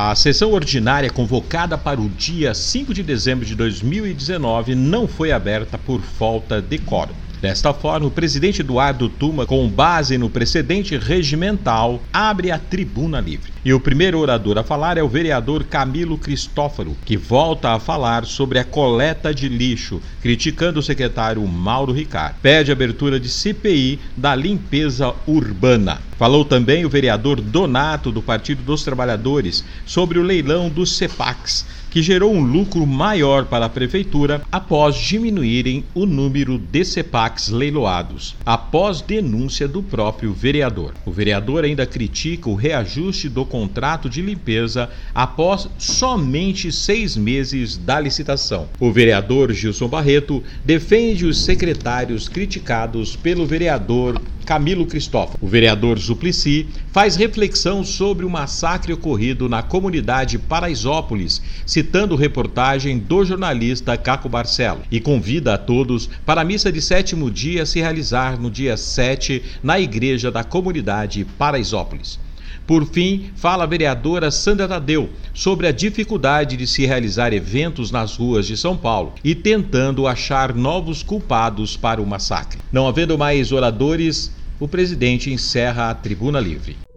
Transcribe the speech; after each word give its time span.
A 0.00 0.14
sessão 0.14 0.52
ordinária 0.52 1.10
convocada 1.10 1.76
para 1.76 2.00
o 2.00 2.08
dia 2.08 2.54
5 2.54 2.94
de 2.94 3.02
dezembro 3.02 3.44
de 3.44 3.56
2019 3.56 4.76
não 4.76 5.08
foi 5.08 5.32
aberta 5.32 5.76
por 5.76 6.02
falta 6.02 6.62
de 6.62 6.78
quórum. 6.78 7.16
Desta 7.40 7.72
forma, 7.72 8.06
o 8.06 8.10
presidente 8.10 8.62
Eduardo 8.62 9.08
Tuma, 9.08 9.46
com 9.46 9.68
base 9.68 10.18
no 10.18 10.28
precedente 10.28 10.96
regimental, 10.96 12.02
abre 12.12 12.50
a 12.50 12.58
tribuna 12.58 13.20
livre. 13.20 13.52
E 13.64 13.72
o 13.72 13.78
primeiro 13.78 14.18
orador 14.18 14.58
a 14.58 14.64
falar 14.64 14.98
é 14.98 15.02
o 15.04 15.08
vereador 15.08 15.62
Camilo 15.62 16.18
Cristófaro, 16.18 16.96
que 17.04 17.16
volta 17.16 17.70
a 17.70 17.78
falar 17.78 18.24
sobre 18.24 18.58
a 18.58 18.64
coleta 18.64 19.32
de 19.32 19.48
lixo, 19.48 20.00
criticando 20.20 20.80
o 20.80 20.82
secretário 20.82 21.46
Mauro 21.46 21.92
Ricard. 21.92 22.34
Pede 22.42 22.72
abertura 22.72 23.20
de 23.20 23.28
CPI 23.28 24.00
da 24.16 24.34
limpeza 24.34 25.14
urbana. 25.24 26.00
Falou 26.18 26.44
também 26.44 26.84
o 26.84 26.90
vereador 26.90 27.40
Donato, 27.40 28.10
do 28.10 28.20
Partido 28.20 28.64
dos 28.64 28.82
Trabalhadores, 28.82 29.64
sobre 29.86 30.18
o 30.18 30.22
leilão 30.22 30.68
dos 30.68 30.96
CEPACs 30.96 31.64
que 31.90 32.02
gerou 32.02 32.34
um 32.34 32.42
lucro 32.42 32.86
maior 32.86 33.46
para 33.46 33.66
a 33.66 33.68
prefeitura 33.68 34.42
após 34.52 34.94
diminuírem 34.96 35.84
o 35.94 36.04
número 36.04 36.58
de 36.58 36.84
CEPACs 36.84 37.27
leiloados, 37.48 38.34
após 38.44 39.00
denúncia 39.00 39.68
do 39.68 39.82
próprio 39.82 40.32
vereador. 40.32 40.94
O 41.04 41.12
vereador 41.12 41.64
ainda 41.64 41.86
critica 41.86 42.48
o 42.48 42.54
reajuste 42.54 43.28
do 43.28 43.44
contrato 43.44 44.08
de 44.08 44.22
limpeza 44.22 44.88
após 45.14 45.68
somente 45.78 46.72
seis 46.72 47.16
meses 47.16 47.76
da 47.76 48.00
licitação. 48.00 48.68
O 48.80 48.90
vereador 48.90 49.52
Gilson 49.52 49.88
Barreto 49.88 50.42
defende 50.64 51.26
os 51.26 51.44
secretários 51.44 52.28
criticados 52.28 53.14
pelo 53.14 53.46
vereador 53.46 54.20
Camilo 54.48 54.86
Cristófalo. 54.86 55.38
O 55.42 55.46
vereador 55.46 55.98
Suplicy 55.98 56.66
faz 56.90 57.16
reflexão 57.16 57.84
sobre 57.84 58.24
o 58.24 58.30
massacre 58.30 58.94
ocorrido 58.94 59.46
na 59.46 59.62
comunidade 59.62 60.38
Paraisópolis, 60.38 61.42
citando 61.66 62.16
reportagem 62.16 62.98
do 62.98 63.22
jornalista 63.26 63.94
Caco 63.98 64.26
Barcelo, 64.26 64.80
e 64.90 65.00
convida 65.00 65.52
a 65.52 65.58
todos 65.58 66.08
para 66.24 66.40
a 66.40 66.44
missa 66.44 66.72
de 66.72 66.80
dia 67.28 67.66
se 67.66 67.80
realizar 67.80 68.40
no 68.40 68.48
dia 68.48 68.76
7 68.76 69.42
na 69.62 69.80
igreja 69.80 70.30
da 70.30 70.44
comunidade 70.44 71.24
Paraisópolis. 71.36 72.20
Por 72.68 72.86
fim, 72.86 73.30
fala 73.34 73.64
a 73.64 73.66
vereadora 73.66 74.30
Sandra 74.30 74.68
Tadeu 74.68 75.10
sobre 75.34 75.66
a 75.66 75.72
dificuldade 75.72 76.56
de 76.56 76.66
se 76.66 76.86
realizar 76.86 77.32
eventos 77.32 77.90
nas 77.90 78.16
ruas 78.16 78.46
de 78.46 78.56
São 78.56 78.76
Paulo 78.76 79.14
e 79.24 79.34
tentando 79.34 80.06
achar 80.06 80.54
novos 80.54 81.02
culpados 81.02 81.76
para 81.76 82.00
o 82.00 82.06
massacre. 82.06 82.60
Não 82.70 82.86
havendo 82.86 83.18
mais 83.18 83.52
oradores, 83.52 84.30
o 84.60 84.68
presidente 84.68 85.32
encerra 85.32 85.90
a 85.90 85.94
tribuna 85.94 86.38
livre. 86.38 86.87